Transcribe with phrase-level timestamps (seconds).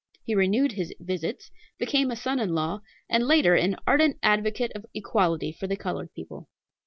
[0.25, 4.87] He renewed his visits, became a son in law, and, later, an ardent advocate of
[4.95, 6.49] equality for the colored people.